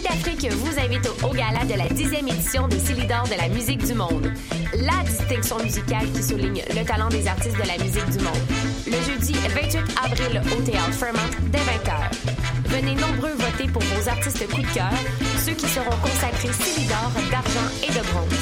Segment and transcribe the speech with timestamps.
[0.00, 3.84] Nuit d'Afrique vous invite au, gala de la 10e édition des Célidors de la musique
[3.84, 4.32] du monde.
[4.74, 8.40] La distinction musicale qui souligne le talent des artistes de la musique du monde.
[8.86, 12.10] Le jeudi 28 avril au Théâtre Fremont dès 20h.
[12.66, 14.92] Venez nombreux voter pour vos artistes coup de cœur,
[15.44, 18.40] ceux qui seront consacrés Célidor d'argent et de bronze.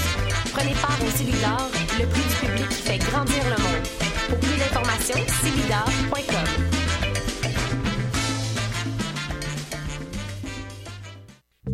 [0.53, 3.89] Prenez part au Célidor, le prix du public qui fait grandir le monde.
[4.29, 6.38] Pour plus d'informations, célidor.com.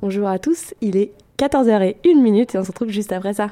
[0.00, 3.50] Bonjour à tous, il est 14h01 minute et on se retrouve juste après ça.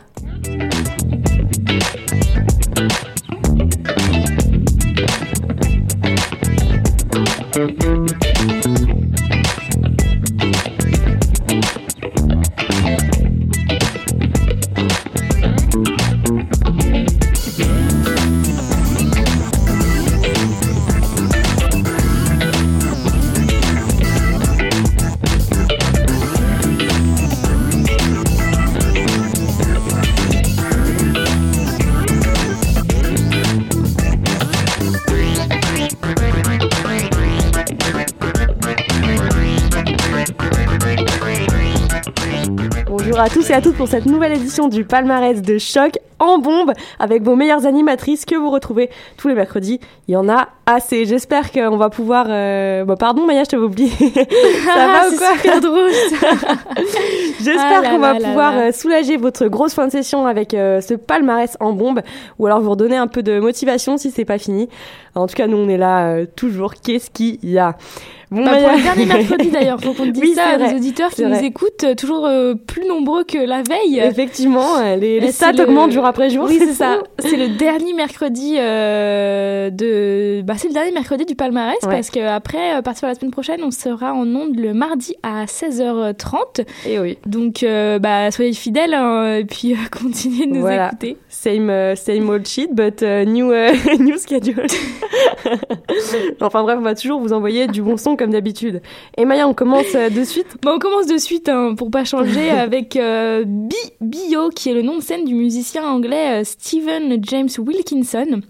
[43.24, 47.22] À et à toutes pour cette nouvelle édition du palmarès de choc en bombe avec
[47.22, 49.80] vos meilleures animatrices que vous retrouvez tous les mercredis.
[50.08, 51.04] Il y en a assez.
[51.06, 52.26] J'espère qu'on va pouvoir.
[52.28, 53.90] euh, Bon, pardon Maya, je t'avais oublié.
[53.98, 55.90] Ça va ou quoi Ah, super drôle.
[57.42, 58.62] J'espère Ah qu'on va là pouvoir là.
[58.68, 62.00] euh, soulager votre grosse fin de session avec euh, ce palmarès en bombe
[62.38, 64.68] ou alors vous redonner un peu de motivation si c'est pas fini.
[65.14, 66.74] En tout cas, nous on est là euh, toujours.
[66.74, 67.76] Qu'est-ce qu'il y a?
[68.30, 70.76] Bon, Bah, Maya- pour le dernier mercredi d'ailleurs, faut qu'on dise Oui, ça à nos
[70.76, 71.44] auditeurs qui nous vrai.
[71.44, 72.28] écoutent, toujours
[72.66, 74.00] plus nombreux que la veille.
[74.00, 76.46] Effectivement, euh, les, les Et stats le- augmentent jour après jour.
[76.48, 76.98] Oui, c'est ça.
[77.20, 80.42] C'est le dernier mercredi euh, de.
[80.42, 81.88] Bah, c'est le dernier mercredi du palmarès Ouais.
[81.90, 85.44] parce qu'après, à partir de la semaine prochaine, on sera en onde le mardi à
[85.46, 86.64] 16h30.
[86.86, 87.18] Et oui.
[87.26, 90.88] Donc, euh, bah, soyez fidèles hein, et puis euh, continuez de nous Voilà.
[90.88, 91.16] écouter.
[91.28, 94.66] Same, euh, same old shit, but new, euh, new schedule.
[96.40, 98.82] enfin bref, on va toujours vous envoyer du bon son comme d'habitude.
[99.16, 100.56] Et Maya, on commence euh, de suite.
[100.62, 104.74] Bon, on commence de suite hein, pour pas changer avec euh, Bi Bio, qui est
[104.74, 108.40] le nom de scène du musicien anglais euh, Stephen James Wilkinson.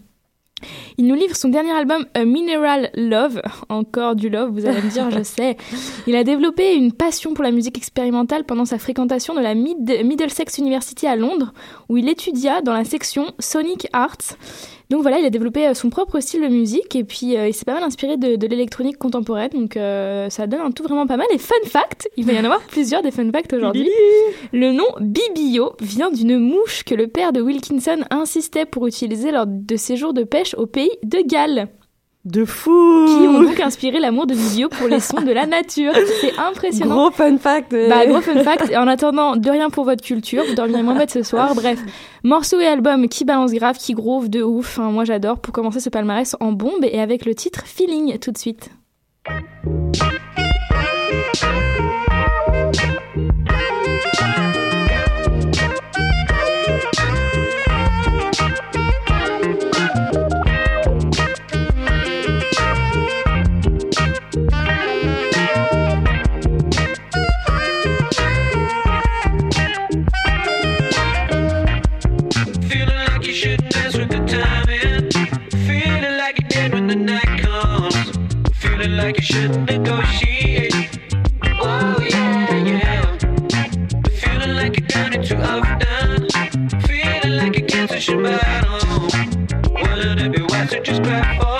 [0.96, 4.90] Il nous livre son dernier album A Mineral Love, encore du love, vous allez me
[4.90, 5.56] dire, je sais.
[6.06, 10.02] Il a développé une passion pour la musique expérimentale pendant sa fréquentation de la Mid-
[10.04, 11.52] Middlesex University à Londres,
[11.90, 14.36] où il étudia dans la section Sonic Arts.
[14.90, 17.54] Donc voilà, il a développé euh, son propre style de musique et puis euh, il
[17.54, 21.06] s'est pas mal inspiré de, de l'électronique contemporaine, donc euh, ça donne un tout vraiment
[21.06, 21.26] pas mal.
[21.32, 23.88] Et fun fact, il va y en avoir plusieurs des fun facts aujourd'hui.
[24.52, 29.46] Le nom Bibio vient d'une mouche que le père de Wilkinson insistait pour utiliser lors
[29.46, 31.68] de ses jours de pêche au pays de Galles,
[32.24, 35.92] De fou qui ont donc inspiré l'amour de Bibio pour les sons de la nature.
[36.22, 36.94] C'est impressionnant.
[36.94, 37.72] Gros fun fact.
[37.72, 38.70] Bah, gros fun fact.
[38.70, 41.54] Et en attendant, de rien pour votre culture, vous dormirez moins bête ce soir.
[41.54, 41.80] Bref,
[42.22, 44.78] morceau et album qui balance grave, qui groove de ouf.
[44.78, 48.38] Moi, j'adore pour commencer ce palmarès en bombe et avec le titre Feeling tout de
[48.38, 48.70] suite.
[79.04, 80.98] Like you should negotiate.
[81.60, 83.18] Oh yeah, yeah.
[84.08, 86.26] Feeling like you're done it too often.
[86.88, 88.22] Feeling like you can't switch your.
[88.22, 91.53] Willing to be wise, so just grab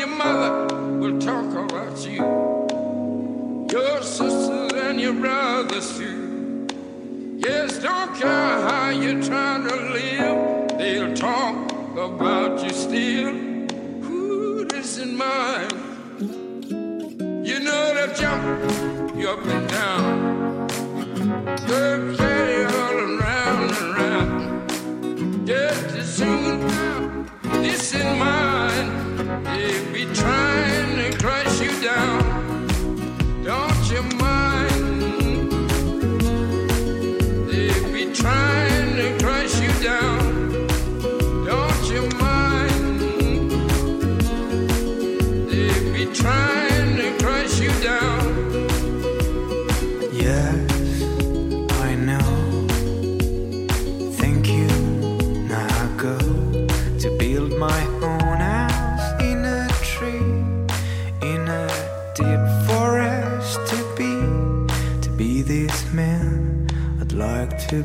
[0.00, 2.24] your mother will talk about you.
[3.70, 6.66] Your sisters and your brothers too.
[7.36, 13.34] Yes, don't care how you're trying to live, they'll talk about you still.
[14.06, 15.68] Who isn't mine?
[16.18, 17.46] mind?
[17.46, 20.66] You know they'll jump you up and down.
[21.68, 22.16] They'll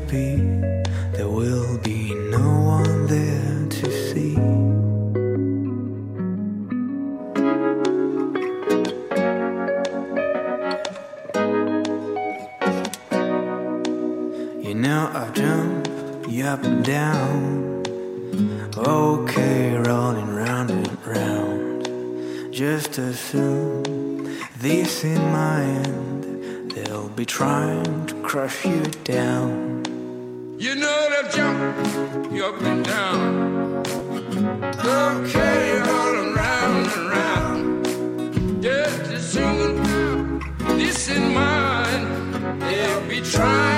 [0.00, 0.36] be,
[1.12, 4.34] there will be no one there to see.
[14.66, 17.82] You know, I've jumped you up and down.
[18.76, 22.52] Okay, rolling round and round.
[22.52, 24.24] Just assume
[24.58, 29.65] this in mind, they'll be trying to crush you down
[32.36, 33.82] you up and down.
[34.84, 36.36] Okay, and
[37.10, 38.62] round.
[38.62, 39.36] Just this
[41.08, 41.34] in
[42.60, 43.75] if we try.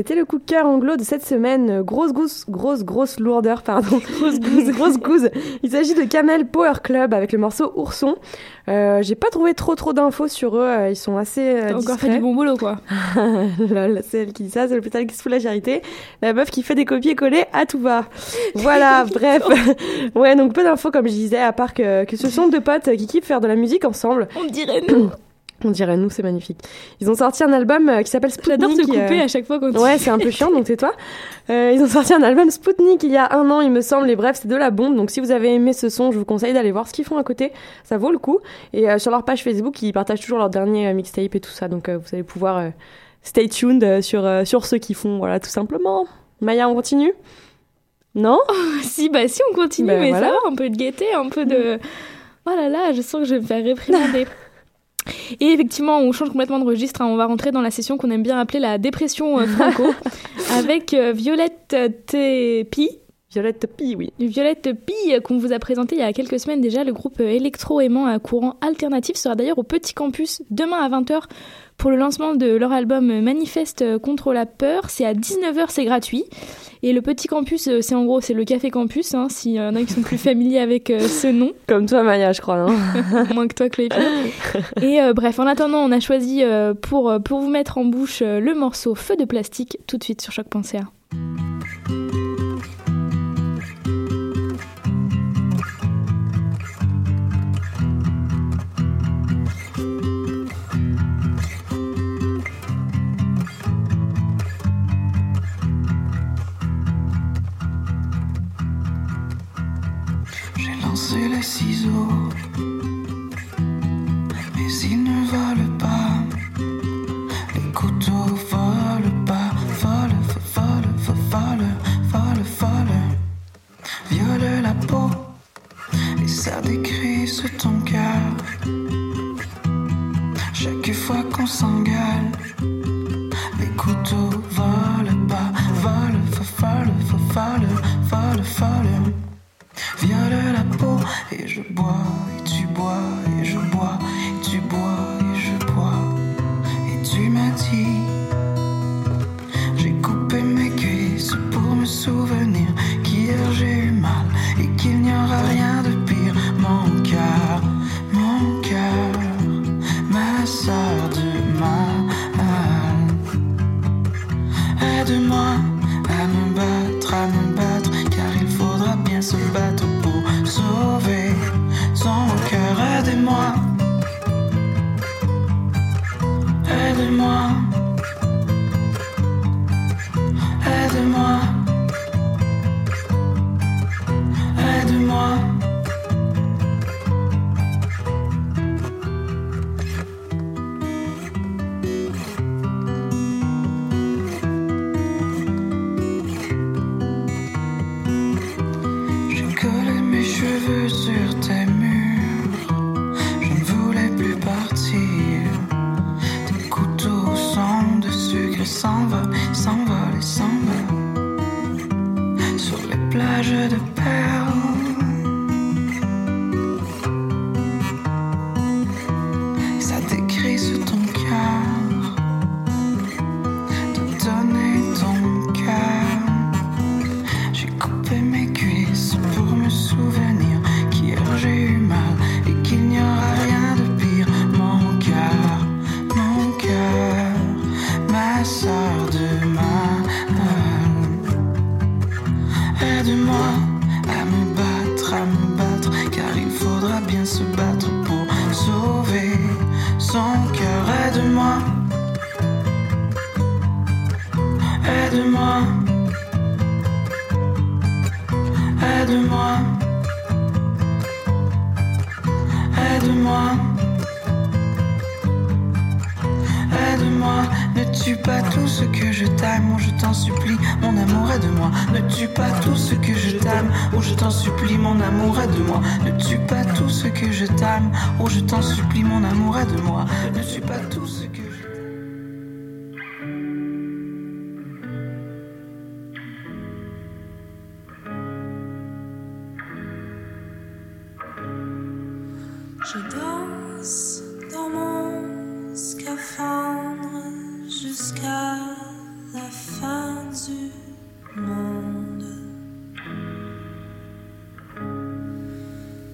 [0.00, 1.82] C'était le coup de cœur anglo de cette semaine.
[1.82, 3.98] Grosse gousse, grosse, grosse lourdeur, pardon.
[4.18, 5.28] Grosse gousse, grosse gousse.
[5.62, 8.16] Il s'agit de Camel Power Club avec le morceau Ourson.
[8.68, 10.62] Euh, J'ai pas trouvé trop trop d'infos sur eux.
[10.64, 12.78] euh, Ils sont assez euh, T'as encore fait du bon boulot, quoi.
[13.58, 15.82] Lol, c'est elle qui dit ça, c'est l'hôpital qui se fout la charité.
[16.22, 18.06] La meuf qui fait des copier-coller à tout va.
[18.54, 19.42] Voilà, bref.
[20.14, 22.96] ouais, donc peu d'infos comme je disais, à part que, que ce sont deux potes
[22.96, 24.28] qui kiffent faire de la musique ensemble.
[24.40, 25.10] On dirait nous.
[25.64, 26.58] On dirait nous, c'est magnifique.
[27.00, 28.60] Ils ont sorti un album euh, qui s'appelle Spoutnik.
[28.60, 30.64] J'adore te couper euh, à chaque fois quand tu- Ouais, c'est un peu chiant, donc
[30.64, 30.92] tais-toi.
[31.50, 34.08] Euh, ils ont sorti un album Spoutnik il y a un an, il me semble,
[34.10, 34.96] et bref, c'est de la bombe.
[34.96, 37.18] Donc si vous avez aimé ce son, je vous conseille d'aller voir ce qu'ils font
[37.18, 37.52] à côté.
[37.84, 38.38] Ça vaut le coup.
[38.72, 41.68] Et euh, sur leur page Facebook, ils partagent toujours leur dernier mixtape et tout ça.
[41.68, 42.70] Donc vous allez pouvoir
[43.22, 45.18] stay tuned sur, sur ce qu'ils font.
[45.18, 46.06] Voilà, tout simplement.
[46.40, 47.12] Maya, on continue?
[48.14, 48.40] Non?
[48.82, 50.28] Si, bah si, on continue, Ben mais voilà.
[50.28, 51.78] ça va, un peu de gaieté, un peu de...
[52.46, 54.26] Oh là là, je sens que je vais me faire réprimander.
[55.40, 57.02] Et effectivement, on change complètement de registre.
[57.02, 57.06] hein.
[57.06, 59.94] On va rentrer dans la session qu'on aime bien appeler la dépression euh, franco,
[60.56, 61.76] avec euh, Violette
[62.06, 62.90] Tepi.
[63.32, 64.12] Violette Pi, oui.
[64.18, 67.20] Violette Pi, euh, qu'on vous a présenté il y a quelques semaines déjà, le groupe
[67.20, 71.22] euh, électro-aimant à courant alternatif sera d'ailleurs au Petit Campus demain à 20h
[71.76, 74.90] pour le lancement de leur album euh, Manifeste contre la peur.
[74.90, 76.24] C'est à 19h, c'est gratuit.
[76.82, 79.60] Et le Petit Campus, euh, c'est en gros, c'est le Café Campus, hein, s'il y
[79.60, 81.52] en a qui sont plus familiers avec euh, ce nom.
[81.68, 82.56] Comme toi, Maya, je crois.
[82.56, 83.26] hein.
[83.34, 83.90] Moins que toi, Chloé.
[84.82, 87.84] Et euh, bref, en attendant, on a choisi euh, pour, euh, pour vous mettre en
[87.84, 90.80] bouche euh, le morceau Feu de plastique tout de suite sur choc.ca.
[91.12, 91.49] J'ai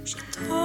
[0.07, 0.56] 闪躲。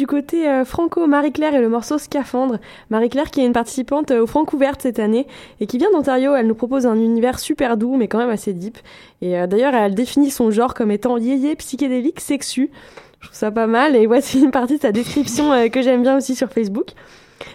[0.00, 2.56] Du côté euh, franco Marie-Claire et le morceau Scaphandre.
[2.88, 5.26] Marie-Claire qui est une participante euh, au Francouverte cette année
[5.60, 6.34] et qui vient d'Ontario.
[6.34, 8.78] Elle nous propose un univers super doux mais quand même assez deep.
[9.20, 12.70] Et euh, d'ailleurs, elle définit son genre comme étant yéyé psychédélique sexu.
[13.20, 16.16] Je trouve ça pas mal et voici une partie de sa description que j'aime bien
[16.16, 16.92] aussi sur Facebook.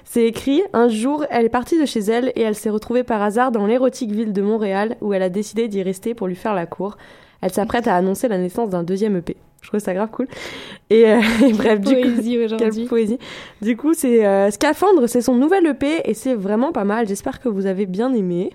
[0.03, 3.23] C'est écrit Un jour, elle est partie de chez elle et elle s'est retrouvée par
[3.23, 6.53] hasard dans l'érotique ville de Montréal où elle a décidé d'y rester pour lui faire
[6.53, 6.95] la cour.
[7.41, 9.35] Elle s'apprête à annoncer la naissance d'un deuxième EP.
[9.65, 10.27] Je trouve ça grave cool.
[10.91, 12.57] Et, euh, et bref, du coup, Poésie aujourd'hui.
[12.57, 13.17] quelle poésie.
[13.63, 17.07] Du coup, c'est euh, Scaphandre, c'est son nouvel EP et c'est vraiment pas mal.
[17.07, 18.51] J'espère que vous avez bien aimé.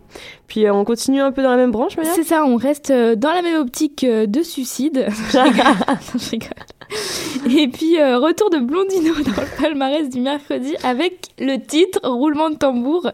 [0.46, 3.16] Puis euh, on continue un peu dans la même branche, C'est ça, on reste euh,
[3.16, 5.06] dans la même optique euh, de suicide.
[5.32, 5.98] Je rigole.
[6.14, 6.48] Je rigole.
[7.56, 12.50] Et puis, euh, retour de Blondino dans le palmarès du mercredi avec le titre Roulement
[12.50, 13.10] de tambour,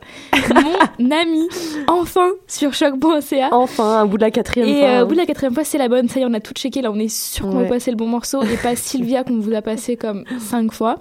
[0.98, 1.48] Mon ami,
[1.86, 3.48] enfin sur choc.ca.
[3.52, 4.88] Enfin, un bout de la quatrième Et fois.
[4.88, 6.08] euh, au bout de la quatrième fois, c'est la bonne.
[6.08, 6.82] Ça y est, on a tout checké.
[6.82, 7.62] Là, on est sûr qu'on Ouais.
[7.64, 10.96] va passer le bon morceau et pas Sylvia qu'on vous a passé comme cinq fois.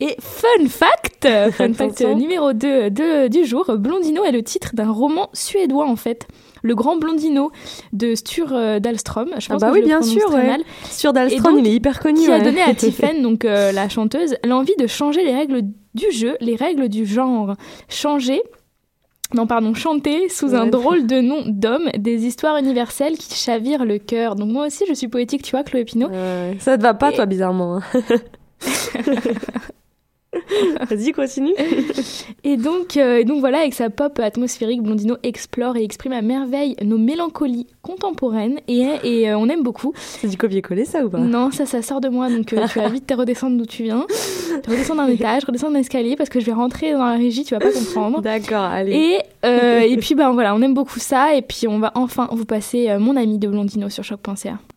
[0.00, 4.90] Et fun fact, fun fact numéro 2 de, du jour, Blondino est le titre d'un
[4.90, 6.26] roman suédois en fait.
[6.66, 7.50] Le Grand Blondino
[7.92, 9.28] de Sture euh, Dahlström.
[9.38, 10.46] Je Ah pense bah que oui, je bien sûr, très ouais.
[10.46, 10.62] mal.
[11.14, 12.20] Dahlstrom, donc, il est hyper connu.
[12.20, 15.62] qui a donné à Tiffen, donc euh, la chanteuse, l'envie de changer les règles
[15.94, 17.54] du jeu, les règles du genre.
[17.88, 18.42] Changer,
[19.34, 23.98] non pardon, chanter sous un drôle de nom d'homme des histoires universelles qui chavirent le
[23.98, 24.34] cœur.
[24.36, 26.08] Donc moi aussi je suis poétique, tu vois, Chloé Pinot.
[26.08, 27.76] Ouais, Ça te va pas, Et- toi, bizarrement.
[27.78, 27.82] hein.
[30.90, 31.54] Vas-y, continue.
[32.44, 36.76] Et donc, euh, donc voilà, avec sa pop atmosphérique, Blondino explore et exprime à merveille
[36.82, 39.92] nos mélancolies contemporaines et, et euh, on aime beaucoup.
[39.96, 41.18] C'est du copier-coller, ça ou pas?
[41.18, 43.84] Non, ça, ça sort de moi, donc euh, tu vas vite te redescendre d'où tu
[43.84, 44.06] viens.
[44.62, 47.44] Tu redescends d'un étage, redescendre d'un escalier parce que je vais rentrer dans la régie,
[47.44, 48.20] tu vas pas comprendre.
[48.22, 48.92] D'accord, allez.
[48.92, 52.28] Et, euh, et puis ben voilà, on aime beaucoup ça et puis on va enfin
[52.32, 54.52] vous passer mon ami de Blondino sur choc.ca.
[54.52, 54.75] Mon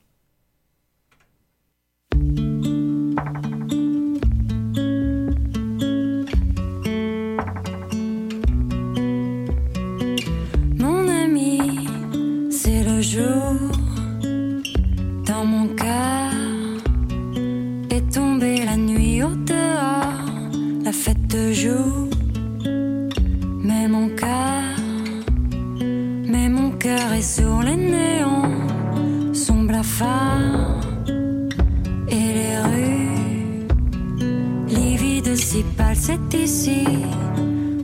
[32.08, 33.68] et les rues
[34.68, 36.84] livides si pâles, c'est ici,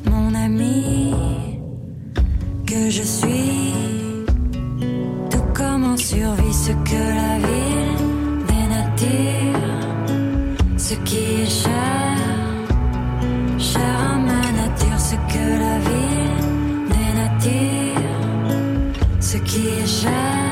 [0.10, 1.14] mon ami
[2.66, 3.74] que je suis.
[5.30, 7.98] Tout comme en survie ce que la ville
[8.48, 9.70] dénature,
[10.78, 12.18] ce qui est cher,
[13.58, 16.38] cher à ma nature, ce que la ville
[16.96, 18.12] dénature,
[19.20, 20.45] ce qui est cher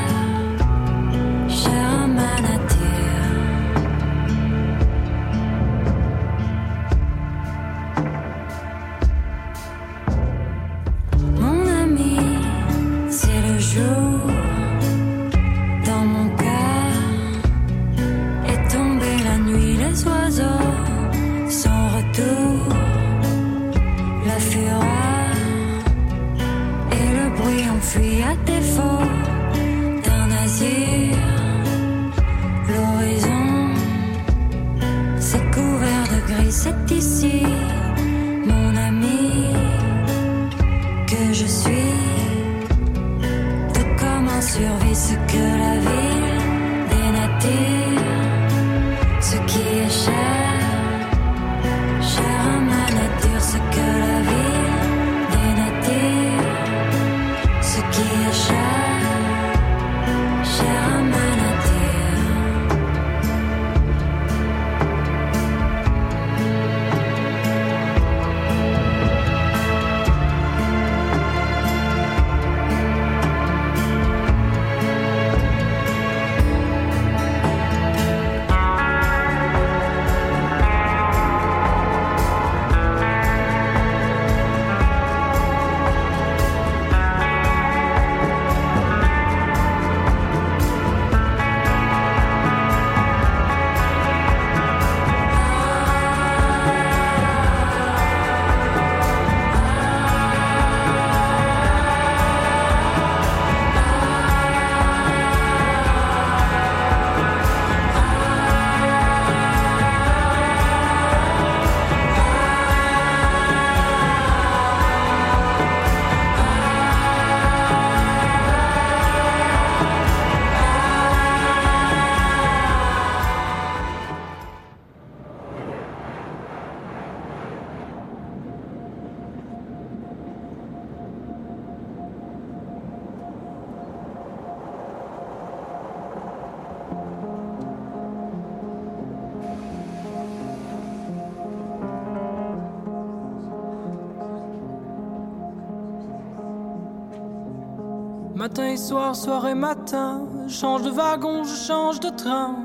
[148.94, 152.58] soir, soir et matin, change de wagon, je change de train,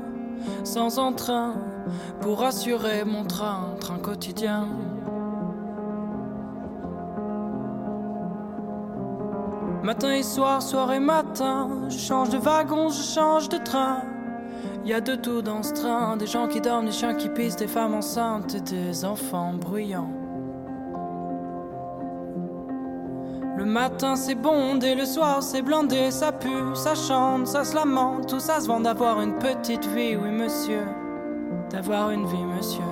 [0.63, 1.55] sans entrain,
[2.21, 4.67] pour assurer mon train, train quotidien.
[9.81, 14.03] Matin et soir, soir et matin, je change de wagon, je change de train.
[14.85, 17.55] Y a de tout dans ce train, des gens qui dorment, des chiens qui pissent,
[17.55, 20.18] des femmes enceintes et des enfants bruyants.
[23.69, 28.39] Matin c'est bondé, le soir c'est blindé, ça pue, ça chante, ça se lamente, tout
[28.39, 30.85] ça se vend d'avoir une petite vie, oui monsieur,
[31.69, 32.83] d'avoir une vie monsieur.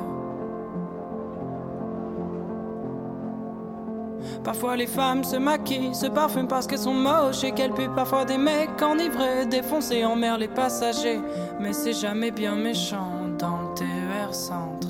[4.43, 8.23] Parfois les femmes se maquillent, se parfument parce qu'elles sont moches et qu'elles puent parfois
[8.23, 11.19] des mecs enivrés, défoncés en mer les passagers.
[11.59, 14.86] Mais c'est jamais bien méchant dans le TER centre.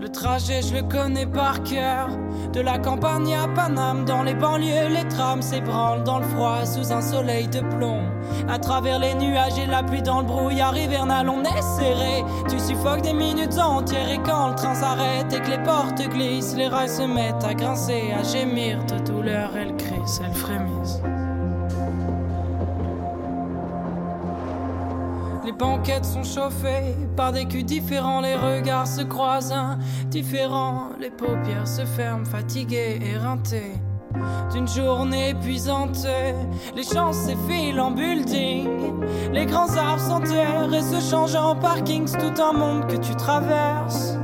[0.00, 2.08] Le trajet, je le connais par cœur.
[2.54, 6.90] De la campagne à Paname, dans les banlieues, les trams s'ébranlent dans le froid sous
[6.90, 8.00] un soleil de plomb.
[8.48, 12.24] À travers les nuages et la pluie dans le brouillard hivernal, on est serré.
[12.48, 16.56] Tu suffoques des minutes entières et quand le train s'arrête et que les portes glissent,
[16.56, 19.50] les rails se mettent à grincer, à gémir de douleur.
[19.54, 21.02] Elles crissent, elles frémissent.
[25.60, 31.84] Banquettes sont chauffées par des culs différents, les regards se croisent indifférents, les paupières se
[31.84, 33.74] ferment, fatiguées, éreintées.
[34.52, 36.06] D'une journée épuisante,
[36.74, 38.68] les champs s'effilent en building,
[39.32, 43.14] les grands arbres s'enterrent et se changent en parking, c'est tout un monde que tu
[43.14, 44.19] traverses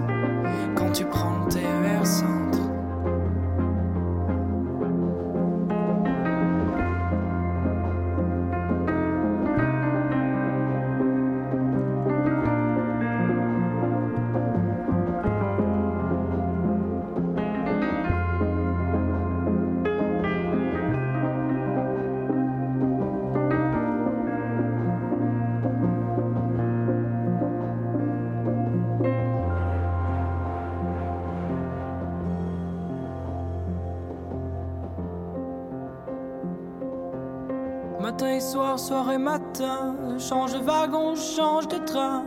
[38.86, 42.22] soir, et matin, change de wagon, change de train,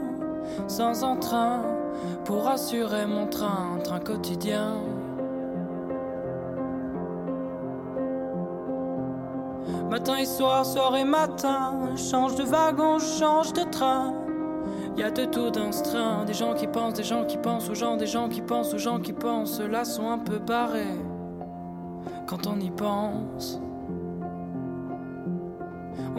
[0.68, 1.62] sans entrain,
[2.26, 4.74] pour assurer mon train, train quotidien.
[9.90, 14.14] Matin et soir, soir et matin, change de wagon, change de train.
[14.98, 17.70] Y a de tout dans ce train, des gens qui pensent, des gens qui pensent
[17.70, 21.00] aux gens, des gens qui pensent aux gens qui pensent, ceux-là sont un peu barrés
[22.28, 23.62] quand on y pense.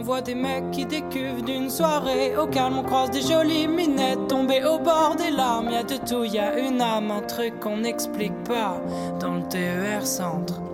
[0.00, 2.78] On voit des mecs qui décuvent d'une soirée Au calme.
[2.78, 6.58] On croise des jolies minettes Tombées au bord des larmes Y'a de tout, y a
[6.58, 8.80] une âme, un truc qu'on n'explique pas
[9.20, 10.69] Dans le TER centre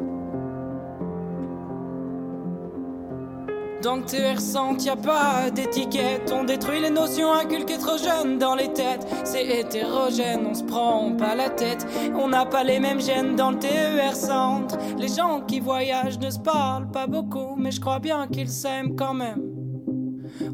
[3.86, 6.32] Dans le TER centre y a pas d'étiquette.
[6.34, 9.06] On détruit les notions inculquées trop jeunes dans les têtes.
[9.22, 11.86] C'est hétérogène, on se prend pas la tête.
[12.16, 14.76] On n'a pas les mêmes gènes dans le TER centre.
[14.98, 18.96] Les gens qui voyagent ne se parlent pas beaucoup Mais je crois bien qu'ils s'aiment
[18.96, 19.54] quand même.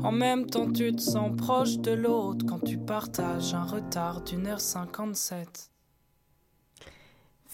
[0.04, 4.46] En même temps, tu te sens proche de l'autre quand tu partages un retard d'une
[4.46, 5.71] heure 57.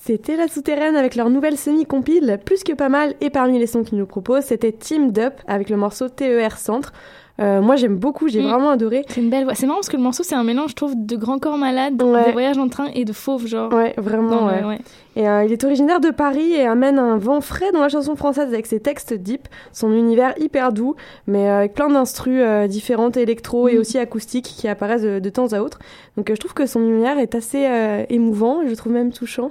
[0.04, 3.82] C'était La Souterraine avec leur nouvelle semi-compile, plus que pas mal, et parmi les sons
[3.84, 6.92] qu'ils nous proposent, c'était Team Up avec le morceau TER Centre.
[7.40, 8.48] Euh, moi j'aime beaucoup, j'ai Mm.
[8.48, 9.04] vraiment adoré.
[9.08, 9.54] C'est une belle voix.
[9.54, 11.96] C'est marrant parce que le morceau, c'est un mélange, je trouve, de Grand Corps Malade,
[11.96, 13.72] de Voyage en train et de Fauve, genre.
[13.72, 14.64] Ouais, vraiment, ouais.
[14.64, 14.78] ouais.
[15.14, 18.16] Et euh, il est originaire de Paris et amène un vent frais dans la chanson
[18.16, 20.96] française avec ses textes deep, son univers hyper doux,
[21.28, 23.78] mais euh, avec plein d'instrus euh, différentes, électro et Mm.
[23.80, 25.78] aussi acoustiques qui apparaissent de, de temps à autre.
[26.16, 27.68] Donc je trouve que son univers est assez
[28.08, 29.50] émouvant, je le trouve même touchant.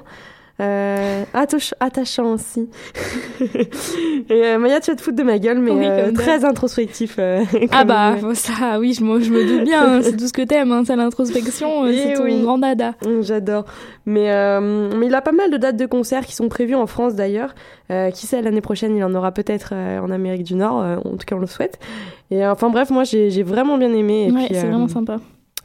[0.59, 2.67] Euh, attach- attachant aussi.
[4.29, 7.17] et euh, Maya, tu vas te foutre de ma gueule, mais Oui, euh, très introspectif.
[7.19, 10.33] euh, Ah bah, ça, oui, je me, je me doute bien, hein, c'est tout ce
[10.33, 12.41] que t'aimes, hein, c'est l'introspection, c'est ton oui.
[12.41, 12.93] grand dada.
[13.05, 13.65] Mm, J'adore.
[14.05, 14.27] Mais,
[14.61, 17.53] mais il a pas mal de dates de concerts qui sont prévues en France d'ailleurs.
[18.13, 20.75] Qui sait, l'année prochaine, il en aura peut-être en Amérique du Nord.
[21.05, 21.77] en tout cas, on le souhaite.
[22.31, 24.27] Et enfin bref, moi, j'ai vraiment bien aimé.
[24.27, 25.17] Et ouais, c'est vraiment sympa.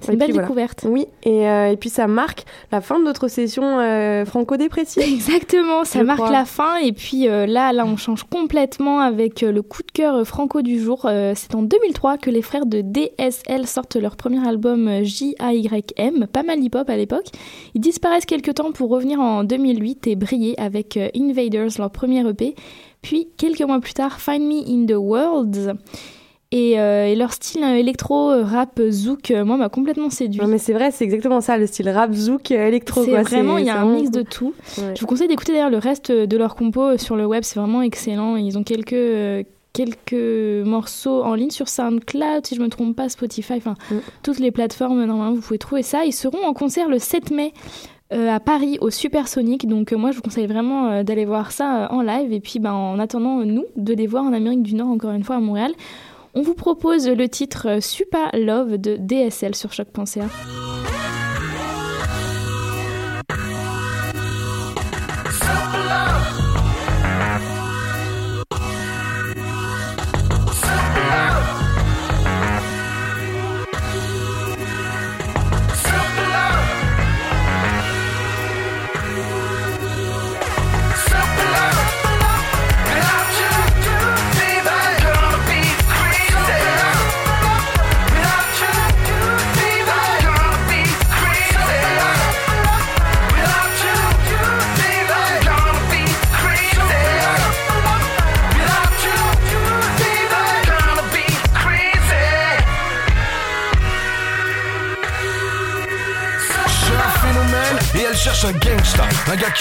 [0.03, 0.47] C'est une belle voilà.
[0.47, 0.85] découverte.
[0.89, 5.03] Oui, et, euh, et puis ça marque la fin de notre session euh, franco-dépressive.
[5.13, 6.31] Exactement, ça Je marque crois.
[6.31, 10.27] la fin et puis euh, là, là, on change complètement avec le coup de cœur
[10.27, 11.09] franco du jour.
[11.35, 16.63] C'est en 2003 que les frères de DSL sortent leur premier album J-A-Y-M, pas mal
[16.63, 17.27] hip-hop à l'époque.
[17.75, 22.55] Ils disparaissent quelques temps pour revenir en 2008 et briller avec Invaders, leur premier EP.
[23.03, 25.77] Puis quelques mois plus tard, Find Me in the World.
[26.53, 30.41] Et, euh, et leur style euh, électro, euh, rap, zouk, moi, m'a complètement séduit.
[30.41, 33.03] Non, mais c'est vrai, c'est exactement ça, le style rap, zouk, électro.
[33.05, 34.53] C'est vraiment, il y a un mix de tout.
[34.79, 34.95] Ouais.
[34.95, 37.81] Je vous conseille d'écouter d'ailleurs le reste de leurs compos sur le web, c'est vraiment
[37.83, 38.37] excellent.
[38.37, 43.09] Ils ont quelques, euh, quelques morceaux en ligne sur SoundCloud, si je me trompe pas,
[43.09, 43.95] Spotify, enfin Mm.
[44.23, 46.05] toutes les plateformes, normalement vous pouvez trouver ça.
[46.05, 47.53] Ils seront en concert le 7 mai.
[48.13, 51.51] euh, à Paris au Supersonic donc euh, moi je vous conseille vraiment euh, d'aller voir
[51.51, 54.75] ça en live et puis ben, en attendant nous de les voir en Amérique du
[54.75, 55.73] Nord encore une fois à Montréal
[56.35, 60.27] on vous propose le titre Super Love de DSL sur choc.ca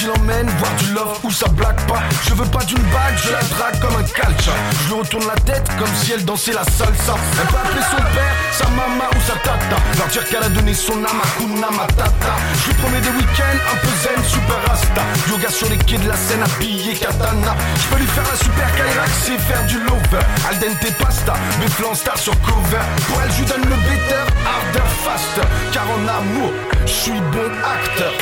[0.02, 2.02] qui l'emmène voir du love où ça blague pas.
[2.28, 4.52] Je veux pas d'une bague, je la drague comme un calcha.
[4.84, 7.16] Je lui retourne la tête comme si elle dansait la salsa.
[7.40, 9.78] Elle peut appeler son père, sa maman ou sa tata.
[9.98, 12.34] Leur dire qu'elle a donné son âme à Kuna Matata.
[12.62, 15.02] Je lui promets des week-ends un peu zen, super rasta.
[15.30, 17.56] Yoga sur les quais de la Seine, habillé katana.
[17.78, 20.26] Je peux lui faire un super Kyrax c'est faire du lover.
[20.50, 22.86] Al dente pasta, mes flancs star sur cover.
[23.08, 25.48] Pour elle, je lui donne le better, harder, faster.
[25.72, 26.52] Car en amour,
[26.86, 28.14] je suis bon acteur.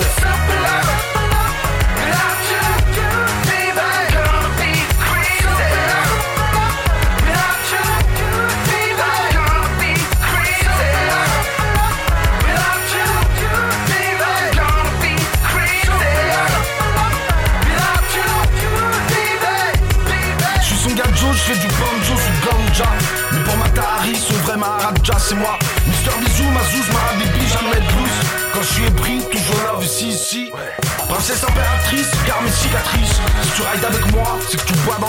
[0.00, 0.93] Je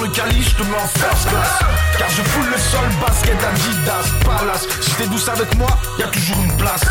[0.06, 4.68] le calice, je te mets en Car je foule le sol, basket, Adidas, Palace.
[4.82, 6.84] Si t'es douce avec moi, y a toujours une place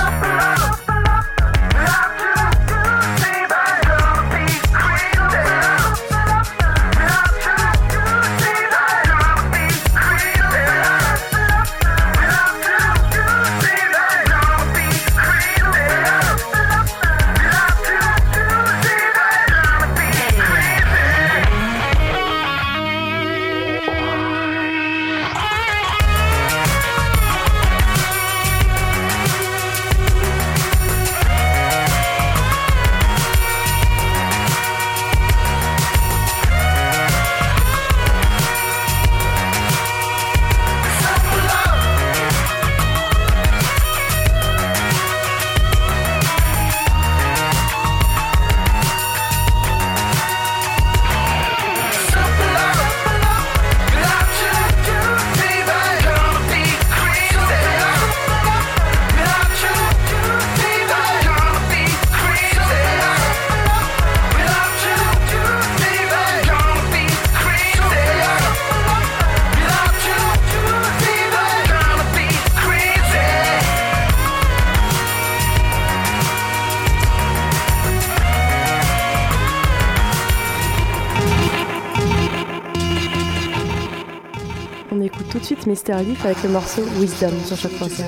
[85.45, 86.03] de suite Mr.
[86.05, 88.07] Leaf avec le morceau Wisdom sur chaque concert.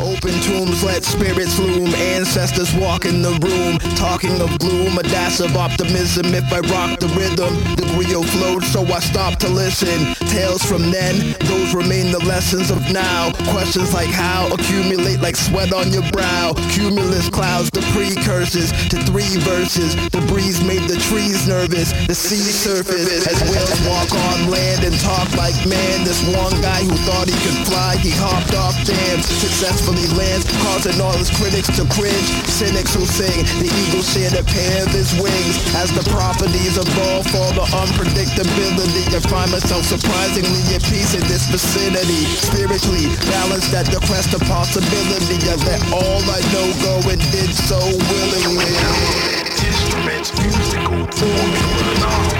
[0.00, 1.88] Open tombs, let spirits loom.
[2.16, 3.78] Ancestors walk in the room.
[3.96, 6.34] Talking of gloom, a dash of optimism.
[6.34, 10.14] If I rock the rhythm, the griot flowed, so I stopped to listen.
[10.28, 13.32] Tales from then, those remain the lessons of now.
[13.52, 16.52] Questions like how accumulate like sweat on your brow.
[16.72, 19.94] Cumulus clouds, the precursors to three verses.
[20.10, 21.92] The breeze made the trees nervous.
[22.06, 26.04] The sea surface as whales walk on land and talk like man.
[26.04, 30.98] This one guy who thought he could fly, he hopped off dams, successfully lands, causing
[30.98, 32.28] all his critics to cringe.
[32.50, 35.60] Cynics who sing, the eagle shared a pair of his wings.
[35.78, 41.46] As the properties evolve for the unpredictability, I find myself surprisingly at peace in this
[41.46, 42.26] vicinity.
[42.40, 45.38] Spiritually balanced at the quest of possibility.
[45.46, 48.72] I let all I know go and did so willingly.
[49.60, 52.39] Instruments, musical, formula,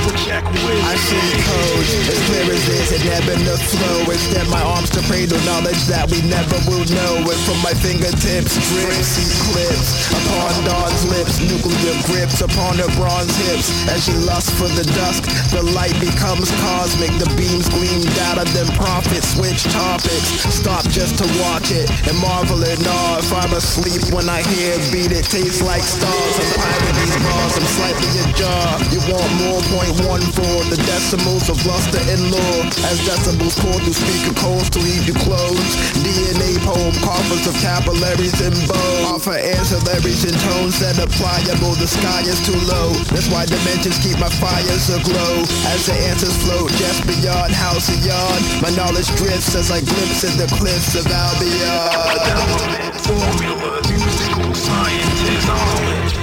[0.00, 0.90] I.
[1.00, 4.06] See codes as clear as this and ebb in the flow.
[4.12, 7.18] Extend my arms to to knowledge that we never will know.
[7.24, 9.18] And from my fingertips, drips
[9.50, 13.74] clips upon dawn's lips, nuclear grips upon her bronze hips.
[13.90, 17.10] As she lusts for the dusk, the light becomes cosmic.
[17.18, 20.46] The beams gleam out of them prophets switch topics.
[20.52, 23.18] Stop just to watch it and marvel and awe.
[23.18, 26.34] If I'm asleep when I hear beat, it tastes like stars.
[26.54, 28.78] I'm these bars, I'm slightly ajar.
[28.94, 29.58] You want more?
[29.70, 30.56] Point one four.
[30.70, 32.64] The decimals of luster and lore.
[32.88, 35.74] As decibels pour through speaker codes to leave you closed.
[36.04, 39.14] DNA poem, coffers of capillaries and bow.
[39.16, 41.74] Offer ancillaries and tones that are pliable.
[41.76, 42.92] The sky is too low.
[43.10, 45.42] That's why dimensions keep my fires aglow.
[45.72, 48.42] As the answers float just beyond house and yard.
[48.62, 52.92] My knowledge drifts as I glimpse at the cliffs of Albion.
[53.04, 56.19] Formula, musical, scientist, knowledge,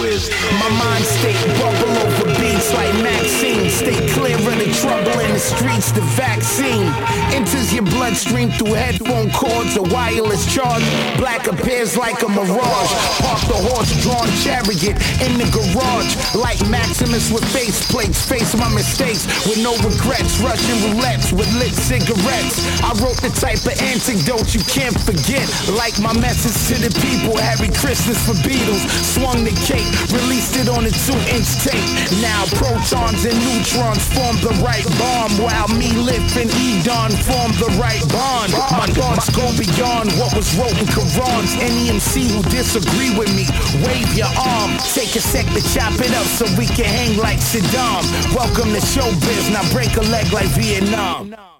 [0.00, 0.36] wisdom.
[0.58, 3.70] My mind state bubble over beats like Maxine.
[3.70, 5.92] Stay clear of the trouble in the streets.
[5.92, 6.86] The vaccine
[7.34, 9.76] enters your bloodstream through headphone cords.
[9.76, 10.82] A wireless charge.
[11.18, 12.92] Black appears like a mirage.
[13.20, 16.12] Park the horse-drawn chariot in the garage.
[16.34, 18.24] Like Maximus with face plates.
[18.24, 20.40] Face my mistakes with no regrets.
[20.40, 22.58] Russian roulettes with lit cigarettes.
[22.82, 25.46] I wrote the type of antidote you can't forget.
[25.76, 27.36] Like my message to the people.
[27.38, 28.82] Harry Christmas for Beatles.
[29.02, 31.88] Swung the cake, released it on a two-inch tape.
[32.22, 37.70] Now protons and neutrons form the right bomb, while me, Lip, and Edon form the
[37.78, 38.52] right bond.
[38.74, 41.56] My thoughts go beyond what was wrote in Qurans.
[41.58, 43.46] Any MC who disagree with me,
[43.84, 44.78] wave your arm.
[44.94, 48.02] Take a sec to chop it up so we can hang like Saddam.
[48.34, 51.57] Welcome to showbiz, now break a leg like Vietnam.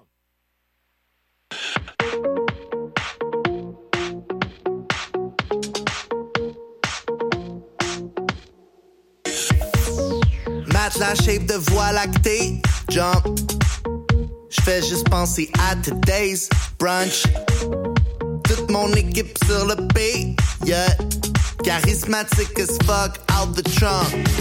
[10.97, 12.61] La shape de voie lactée.
[12.89, 13.39] Jump.
[14.49, 17.23] J'fais juste penser à today's brunch.
[18.43, 20.35] Toute mon équipe sur le P.
[20.65, 20.87] Yeah.
[21.63, 23.28] Charismatique as fuck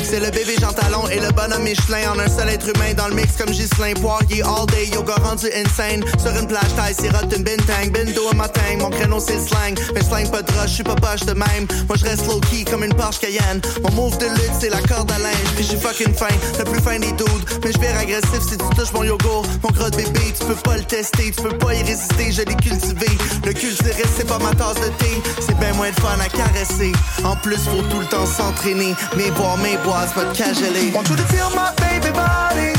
[0.03, 2.11] C'est le bébé Jean Talon et le bonhomme Michelin.
[2.13, 4.43] En un seul être humain dans le mix comme Ghislain Poirier.
[4.43, 6.03] All day yoga rendu insane.
[6.19, 7.93] Sur une plage taille sirote une bintang.
[7.93, 9.79] Bindo à matin mon créneau c'est le slang.
[9.95, 11.67] Mais slang pas de rush je suis pas poche de même.
[11.87, 13.61] Moi je reste low key comme une Porsche Cayenne.
[13.85, 15.51] Mon move de lutte c'est la corde à linge.
[15.55, 16.35] Puis je suis fucking fin.
[16.59, 17.45] Le plus fin des dudes.
[17.63, 19.47] Mais vais agressif si tu touches mon yogourt.
[19.63, 21.31] Mon gros de bébé tu peux pas le tester.
[21.31, 23.07] Tu peux pas y résister je l'ai cultivé.
[23.45, 25.23] Le culturiste c'est pas ma tasse de thé.
[25.47, 26.93] C'est bien moins de fun à caresser.
[27.23, 31.17] En plus faut tout le temps s'entraîner bois mes bois pas de cageler Want you
[31.17, 32.73] to feel my baby body.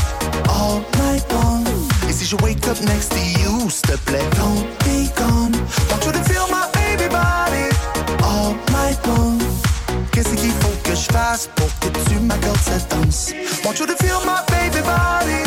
[0.48, 1.64] All night long.
[2.08, 5.52] Et si je wake up next to you s'il te plaît don't be gone.
[5.90, 7.68] Want you to feel my baby body.
[8.22, 9.38] All night long.
[10.12, 13.32] Qu'est-ce qu'il faut que je fasse pour que tu m'accordes cette danse
[13.64, 15.42] Want you to feel my baby body.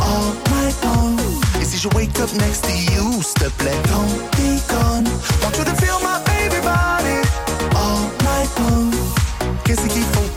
[0.00, 1.16] All night long.
[1.60, 5.04] Et si je wake up next to you, s'il te plaît, don't be gone.
[5.42, 6.03] Want you to feel my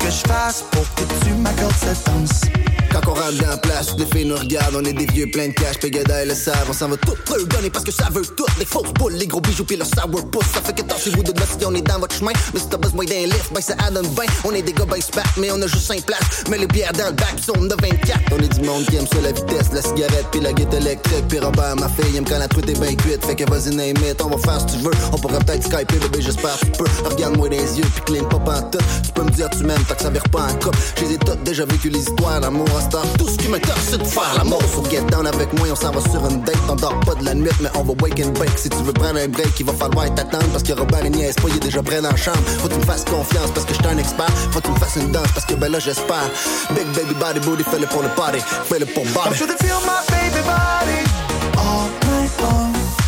[0.08, 2.57] que je fasse pour que tu m'accordes cette danse
[3.04, 5.50] Quand on rentre dans la place, les filles nous regardent, on est des vieux pleins
[5.50, 8.26] de cash, Pégada et le savent, on s'en va tout donner parce que ça veut
[8.26, 11.32] tout, les fausses boules, les gros bijoux pis le sourpuss, ça fait que tâchez-vous de
[11.32, 14.08] si on est dans votre chemin, mais si t'as besoin d'un lift, ben ça donne
[14.08, 16.66] bien, on est des gars ben spat, mais on a juste 5 places, mais les
[16.66, 18.20] bières dans le bac sont de 24.
[18.32, 21.28] On est du monde qui aime ça la vitesse, la cigarette pis la guette électrique,
[21.30, 23.96] pis Robert, ma fille, aime quand la truite est bien cuite, fait que vas-y name
[24.24, 26.90] on va faire ce que tu veux, on pourrait peut-être skyper, bébé, j'espère tu peux,
[27.08, 30.02] regarde-moi les yeux pis clean pas pantoute, tu peux me dire tu m'aimes, tant que
[30.02, 33.48] ça vire pas en coupe, j'ai toutes déjà vécu les histoires d'amour tout ce qui
[33.48, 36.42] m'intéresse c'est de faire l'amour, so get down avec moi, on s'en va sur une
[36.42, 38.78] date, on dort pas de la nuit, mais on va wake and bake, si tu
[38.78, 41.56] veux prendre un break, il va falloir t'attendre, parce que Robert il niaise pas, il
[41.56, 43.88] est déjà prêt dans la chambre, faut que tu me fasses confiance, parce que j'suis
[43.88, 46.30] un expert, faut que tu me fasses une danse, parce que ben là j'espère,
[46.72, 49.30] big baby body booty, fais-le pour le party, fais-le pour body.
[49.30, 51.08] Want you to feel my baby body.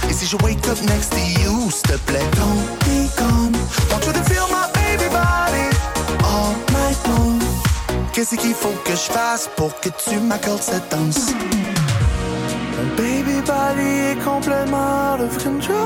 [0.09, 3.53] Et si je wake up next to you, s'il te plaît, don't be gone.
[3.91, 4.68] Want you to feel my
[8.19, 11.31] Qu'est-ce qu'il faut que je fasse pour que tu m'accordes cette danse?
[12.75, 15.77] Mon baby body est complètement out of control.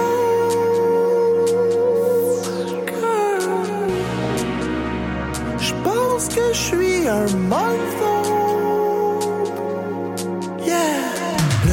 [5.60, 8.53] Je pense que je suis un monster.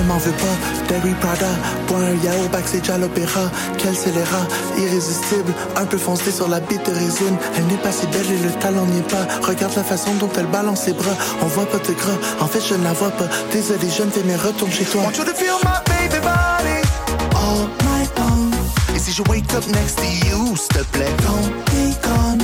[0.00, 0.56] Ne m'en veux pas,
[0.88, 1.46] Derry Prada,
[1.86, 4.46] bois un yaourt backstage à l'opéra, quel scélérat,
[4.78, 8.38] irrésistible, un peu foncé sur la bite de résine, elle n'est pas si belle et
[8.42, 11.66] le talent n'y est pas, regarde la façon dont elle balance ses bras, on voit
[11.66, 14.36] pas de gras, en fait je ne la vois pas, désolé je ne fais mais
[14.36, 15.02] retourne chez toi.
[15.02, 16.80] Want you to feel my baby body?
[17.36, 18.50] All night long,
[18.96, 22.40] et si je wake up next to you, s'il te plaît, don't be gone,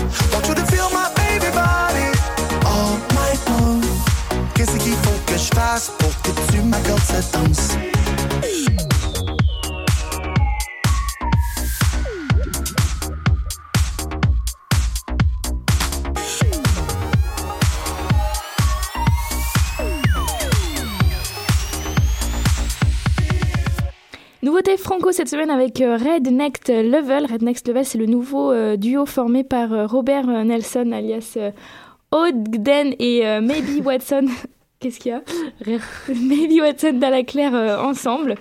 [24.43, 26.31] Nouveauté franco cette semaine avec euh, Red
[26.69, 27.25] Level.
[27.25, 31.39] Red Level, c'est le nouveau euh, duo formé par euh, Robert Nelson, alias
[32.11, 34.27] Ogden et Maybe Watson.
[34.87, 35.23] Qu'est-ce qu'il y a
[36.15, 38.37] Maybe Watson dans la claire euh, ensemble.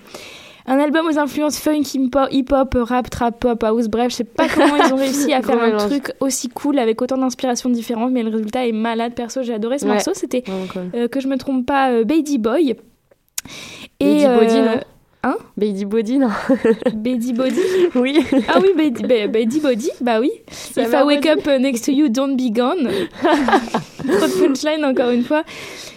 [0.68, 1.82] Un album aux influences funk,
[2.30, 3.88] hip-hop, rap, trap, pop, house.
[3.88, 7.00] Bref, je sais pas comment ils ont réussi à faire un truc aussi cool avec
[7.02, 9.14] autant d'inspirations différentes, mais le résultat est malade.
[9.14, 9.92] Perso, j'ai adoré ce Ouais.
[9.92, 10.12] morceau.
[10.14, 10.44] C'était,
[10.94, 12.76] euh, que je me trompe pas, euh, Baby Boy.
[14.00, 14.80] Lady Body, non
[15.22, 16.28] Hein Baby Body, non
[16.94, 17.60] Baby Body
[17.96, 18.20] Oui.
[18.48, 20.30] Ah oui, Baby, ba- Baby Body, bah oui.
[20.50, 21.32] Ça If I wake vas-y.
[21.54, 22.88] up next to you, don't be gone.
[23.22, 25.42] Trop de punchline encore une fois.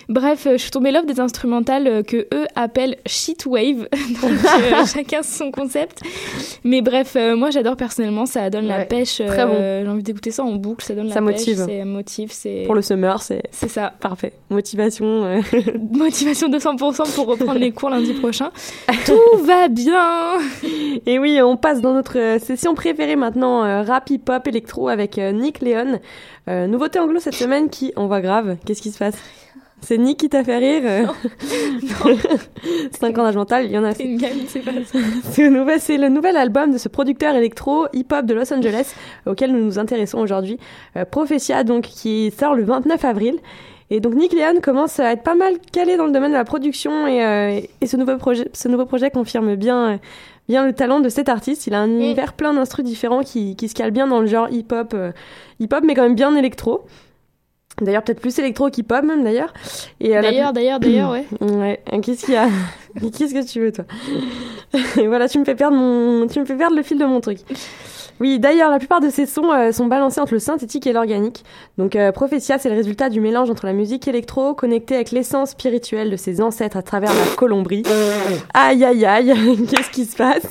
[0.10, 3.88] Bref, euh, je suis tombée love des instrumentales euh, que eux appellent shitwave.
[4.22, 6.02] Donc euh, chacun son concept.
[6.64, 9.22] Mais bref, euh, moi j'adore personnellement, ça donne la pêche.
[9.26, 9.54] très bon.
[9.84, 11.58] J'ai envie d'écouter ça en boucle, ça donne Ça la motive.
[11.58, 13.94] pêche, c'est motive, c'est Pour le summer, c'est c'est ça.
[14.00, 14.34] parfait.
[14.50, 15.42] Motivation.
[15.92, 18.50] Motivation 200% pour reprendre les cours lundi prochain.
[19.06, 20.40] Tout va bien.
[21.06, 26.00] Et oui, on passe dans notre session préférée maintenant, rap, hip-hop, électro avec Nick Leon.
[26.50, 29.16] Euh, nouveauté anglo cette semaine qui, on voit grave, qu'est-ce qui se passe?
[29.82, 31.06] C'est Nick qui t'a fait rire euh
[33.00, 35.00] 5 ans d'âge mental, il y en a C'est une gamme, c'est pas ça.
[35.32, 38.94] C'est le, nouvel, c'est le nouvel album de ce producteur électro hip-hop de Los Angeles
[39.26, 40.60] auquel nous nous intéressons aujourd'hui.
[40.96, 43.40] Euh, Prophecia, donc, qui sort le 29 avril.
[43.92, 46.46] Et donc Nick Leon commence à être pas mal calé dans le domaine de la
[46.46, 49.98] production et, euh, et ce, nouveau projet, ce nouveau projet confirme bien, euh,
[50.48, 51.66] bien le talent de cet artiste.
[51.66, 54.48] Il a un univers plein d'instruments différents qui, qui se calent bien dans le genre
[54.52, 54.96] hip-hop,
[55.60, 56.86] hip-hop mais quand même bien électro.
[57.82, 59.54] D'ailleurs, peut-être plus électro qu'hip-hop même d'ailleurs.
[60.04, 61.26] Euh, D'ailleurs, d'ailleurs, d'ailleurs, ouais.
[61.42, 62.48] Ouais, qu'est-ce qu'il y a
[63.18, 63.86] Qu'est-ce que tu veux, toi
[64.98, 67.22] Et voilà, tu me fais perdre mon, tu me fais perdre le fil de mon
[67.22, 67.40] truc.
[68.20, 71.46] Oui, d'ailleurs, la plupart de ces sons euh, sont balancés entre le synthétique et l'organique.
[71.78, 76.10] Donc, euh, c'est le résultat du mélange entre la musique électro connectée avec l'essence spirituelle
[76.10, 77.84] de ses ancêtres à travers la colombrie.
[78.54, 79.34] Aïe, aïe, aïe,
[79.70, 80.44] qu'est-ce qui se passe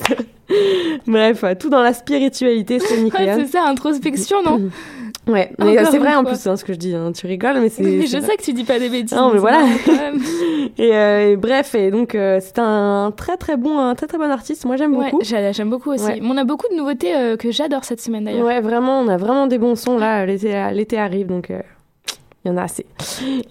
[1.05, 4.69] Bref, euh, tout dans la spiritualité, c'est Ouais, c'est ça, introspection, non
[5.29, 6.95] Ouais, mais c'est vrai en plus hein, ce que je dis.
[6.95, 7.11] hein.
[7.13, 7.83] Tu rigoles, mais c'est.
[8.07, 8.21] Je vrai.
[8.27, 9.15] sais que tu dis pas des bêtises.
[9.17, 9.63] Non, mais voilà.
[10.77, 14.17] et, euh, et bref, et donc euh, c'est un très très bon, un très très
[14.17, 14.65] bon artiste.
[14.65, 15.23] Moi j'aime Ouais, beaucoup.
[15.23, 16.03] j'a- j'aime beaucoup aussi.
[16.05, 16.19] Ouais.
[16.21, 18.45] Mais on a beaucoup de nouveautés euh, que j'adore cette semaine d'ailleurs.
[18.45, 20.25] Ouais, vraiment, on a vraiment des bons sons là.
[20.25, 22.85] L'été, l'été arrive, donc il y en a assez.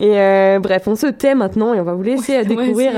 [0.01, 2.93] Et bref, on se tait maintenant et on va vous laisser Ouais, découvrir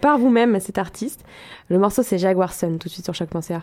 [0.00, 1.22] par vous-même cet artiste.
[1.68, 3.62] Le morceau c'est Jaguar Sun, tout de suite sur choc.ca.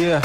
[0.00, 0.20] Yeah.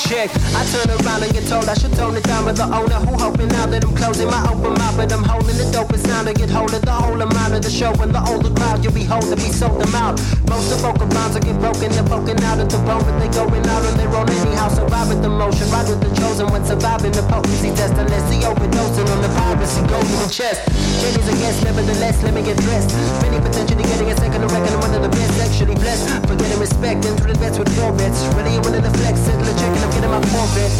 [0.00, 0.30] Check.
[0.34, 3.16] I turn around and get told I should tone it down with the owner who
[3.16, 6.34] hoping now that I'm closing my open mouth, but I'm holding the dopest sound to
[6.34, 9.04] get hold of the whole amount of the show and the older crowd you'll be
[9.04, 10.18] holding we sold them out.
[10.48, 13.28] Most of vocal bonds are get broken, they're poking out at the bone, but they
[13.34, 14.68] going out on their own anyhow.
[14.68, 18.40] Survive with the motion, ride with the chosen when surviving the potency test unless he
[18.46, 20.62] overdosing on the privacy gold in the chest.
[21.02, 22.94] Jenny's a guest, nevertheless, let me get dressed.
[23.22, 26.06] Many potentially getting a second to reckon one of the best, actually blessed.
[26.26, 28.24] Forgetting respect, enter the vets with four bets.
[28.38, 30.72] Really, you wanted to flex, settle a check, and I'm getting my forfeit.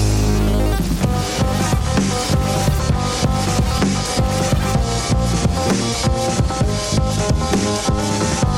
[6.96, 8.55] Check,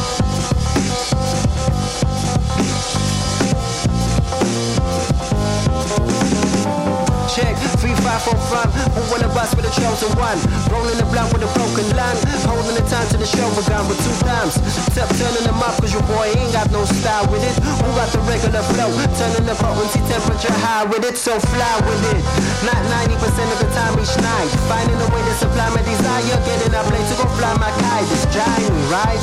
[8.29, 8.71] four, five.
[8.93, 10.37] Who wanna bust with a chosen one?
[10.69, 12.17] Rolling the blunt with a broken lung.
[12.45, 14.57] Holding the time to the show gun with two dimes.
[14.93, 17.57] Tip turning them up cause your boy ain't got no style with it.
[17.63, 18.91] Who got the regular flow?
[19.17, 22.21] Turning the potency temperature high with it, so fly with it.
[22.65, 24.49] Not 90% of the time each night.
[24.69, 26.37] Finding a way to supply my desire.
[26.45, 28.09] Getting up late to go fly my kite.
[28.13, 29.21] It's giant, right?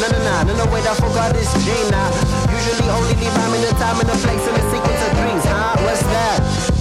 [0.00, 2.10] No, no, no, no, no, wait, I forgot this G now.
[2.50, 5.44] Usually only leave I'm in the time and the place and the sequence of dreams,
[5.46, 5.78] huh?
[5.84, 6.71] What's that?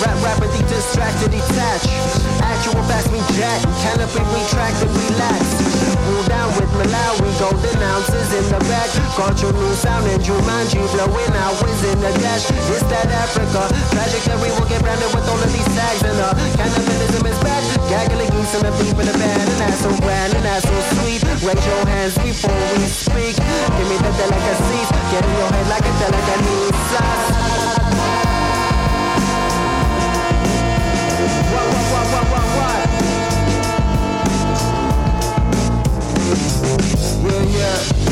[0.00, 1.92] Rap rapidly distracted, detached.
[2.40, 3.60] Actual pass me jack.
[3.84, 5.44] Canopy retract and relax.
[6.08, 8.88] Rule down with Malawi, golden ounces in the back.
[9.20, 12.48] Got your new sound and Jumanji blowing out whiz in the dash.
[12.72, 13.68] It's that Africa.
[13.92, 17.60] Trajectory will get branded with all of these tags and uh, cannibalism is back.
[17.92, 20.76] Gaggling geese and the beef in the band and that's so grand and that's so
[20.96, 21.20] sweet.
[21.44, 23.36] Raise your hands before we speak.
[23.36, 24.88] Give me the delicacies.
[25.12, 27.69] Get in your head like a delicacy
[37.22, 38.09] Yeah, yeah.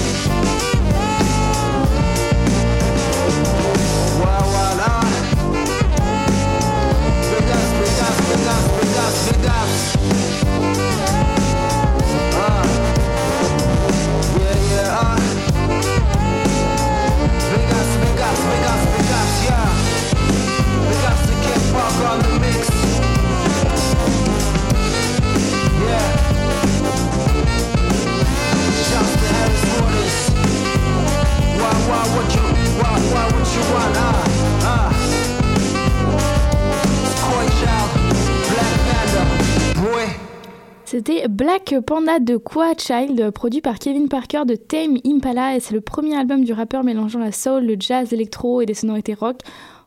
[40.84, 45.74] C'était Black Panda de Qua Child, produit par Kevin Parker de Tame Impala, et c'est
[45.74, 49.36] le premier album du rappeur mélangeant la soul, le jazz, l'électro et des sonorités rock.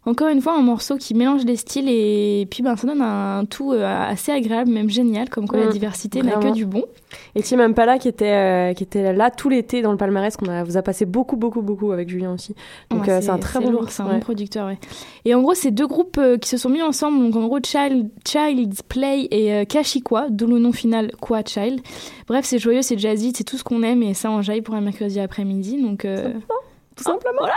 [0.03, 3.45] Encore une fois, un morceau qui mélange les styles et puis ben, ça donne un
[3.45, 6.85] tout euh, assez agréable, même génial, comme quoi la Mm, diversité n'a que du bon.
[7.35, 10.49] Et Tim Impala qui était, euh, qui était là tout l'été dans le palmarès, qu'on
[10.49, 12.55] a, vous a passé beaucoup, beaucoup, beaucoup avec Julien aussi.
[12.89, 14.13] Donc Ouais, euh, c'est un très bon lourd, c'est un ouais.
[14.13, 14.79] bon producteur, ouais.
[15.25, 17.19] Et en gros, c'est deux groupes qui se sont mis ensemble.
[17.23, 21.79] Donc en gros, Child, Child's Play et Kashikwa, d'où le nom final Qua Child.
[22.27, 24.73] Bref, c'est joyeux, c'est jazzy, c'est tout ce qu'on aime et ça en jaille pour
[24.73, 25.79] un mercredi après-midi.
[25.79, 26.33] Donc euh,
[26.95, 27.37] tout simplement.
[27.39, 27.53] Voilà.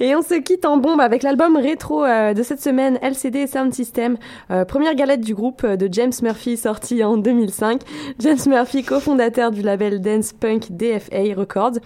[0.00, 3.72] Et on se quitte en bombe avec l'album rétro euh, de cette semaine, LCD Sound
[3.74, 4.16] System,
[4.50, 7.80] euh, première galette du groupe euh, de James Murphy sorti en 2005.
[8.18, 11.78] James Murphy, cofondateur du label dance punk DFA Records,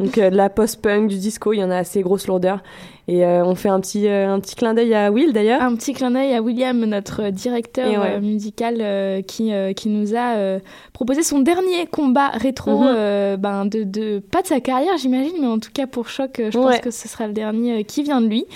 [0.00, 2.62] donc euh, de la post-punk, du disco, il y en a assez grosse lourdeur.
[3.06, 5.60] Et euh, on fait un petit, un petit clin d'œil à Will d'ailleurs.
[5.60, 8.18] Un petit clin d'œil à William, notre directeur ouais.
[8.20, 10.58] musical, qui, qui nous a
[10.94, 12.86] proposé son dernier combat rétro, Mhm.
[12.96, 16.40] euh, ben de, de pas de sa carrière, j'imagine, mais en tout cas pour choc,
[16.50, 16.63] je Ouais.
[16.64, 18.46] Pense que ce sera le dernier euh, qui vient de lui.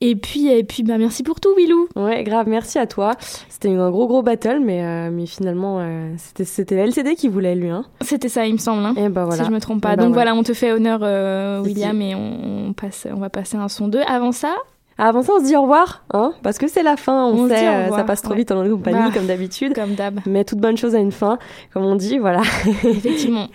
[0.00, 1.88] Et puis, et puis, bah merci pour tout, Willou.
[1.96, 3.14] Ouais, grave, merci à toi.
[3.48, 7.26] C'était un gros gros battle, mais, euh, mais finalement, euh, c'était, c'était la LCD qui
[7.26, 7.68] voulait lui.
[7.68, 7.84] Hein.
[8.02, 8.84] C'était ça, il me semble.
[8.84, 9.42] Hein, et bah voilà.
[9.42, 9.94] Si je me trompe pas.
[9.94, 10.30] Et bah Donc voilà.
[10.30, 13.68] voilà, on te fait honneur, euh, William, et on, on passe, on va passer un
[13.68, 14.00] son 2.
[14.06, 14.54] Avant ça,
[15.00, 17.68] Avant ça, on se dit au revoir, hein, parce que c'est la fin, on, sait,
[17.68, 18.38] euh, ça passe trop ouais.
[18.38, 19.72] vite en notre compagnie, Bah, comme d'habitude.
[19.72, 20.18] Comme d'hab.
[20.26, 21.38] Mais toute bonne chose a une fin,
[21.72, 22.42] comme on dit, voilà.
[22.84, 23.46] Effectivement.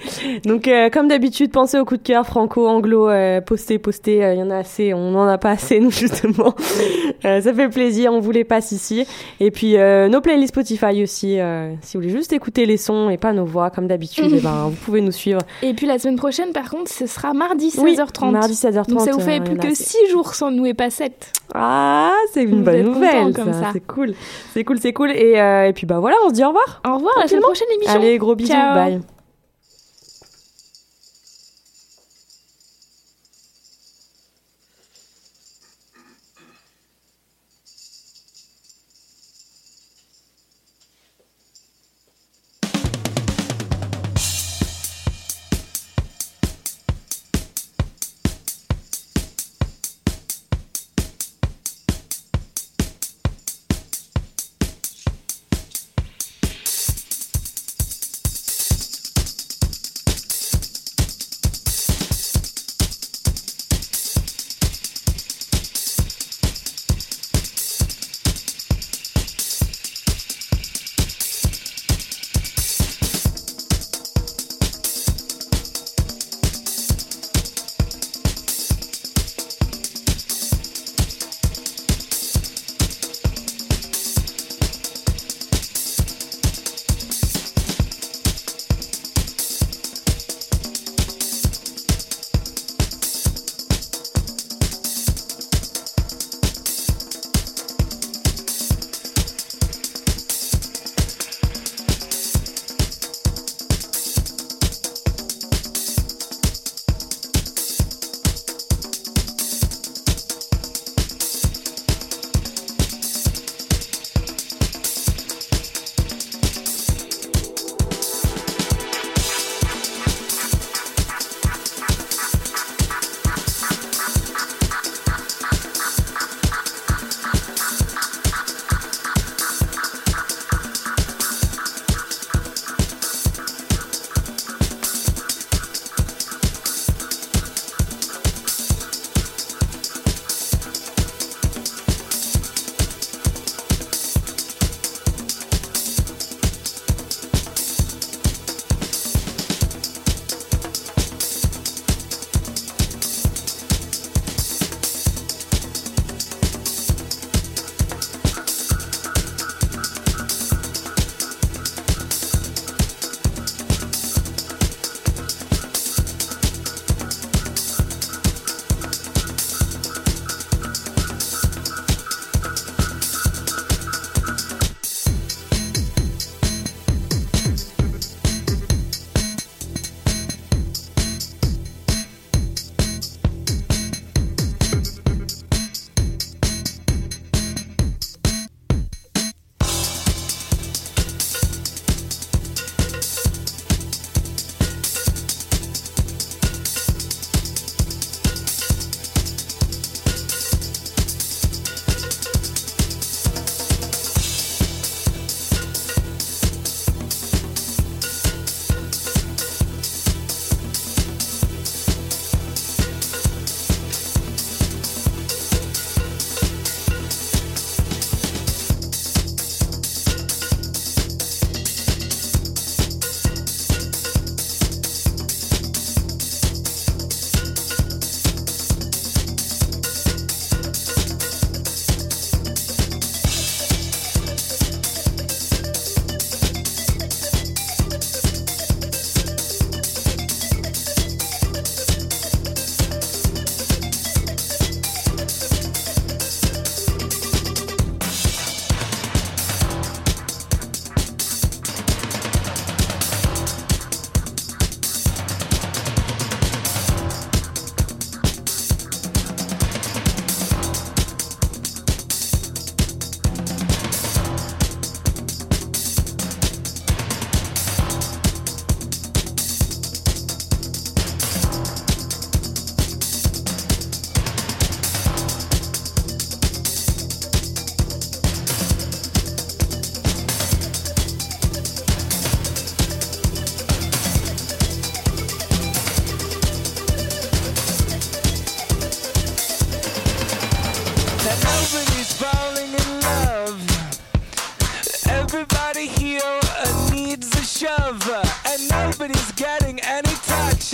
[0.46, 4.34] Donc, euh, comme d'habitude, pensez au coup de cœur franco, anglo, euh, postez, postez, euh,
[4.36, 6.56] il y en a assez, on n'en a pas assez, nous, justement.
[7.24, 9.06] Ça fait plaisir, on vous les passe ici.
[9.42, 11.40] Et puis, nos playlists Spotify aussi,
[11.82, 14.68] si vous voulez juste écouter les sons et pas nos voix, comme d'habitude, eh ben,
[14.70, 15.42] vous pouvez nous suivre.
[15.62, 18.26] Et puis la semaine prochaine, par contre, ce sera mardi 16h30.
[18.26, 19.84] Oui, mardi 16h30, Donc ça vous fait plus que assez.
[19.84, 21.33] 6 jours sans nous et pas 7.
[21.54, 23.62] Ah, c'est une bonne nouvelle, comme ça.
[23.62, 23.70] ça.
[23.74, 24.14] C'est cool.
[24.54, 25.12] C'est cool, c'est cool.
[25.12, 26.82] Et, euh, et puis, bah voilà, on se dit au revoir.
[26.88, 27.96] Au revoir, à la prochaine émission.
[27.96, 28.76] Allez, gros bisous, Ciao.
[28.76, 29.02] bye.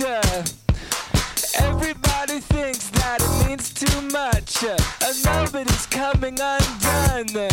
[0.00, 0.44] culture.
[1.58, 7.48] Everybody thinks that it means too much, and nobody's coming undone.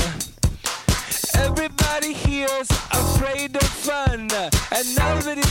[1.36, 4.30] Everybody here's afraid of fun,
[4.72, 5.47] and nobody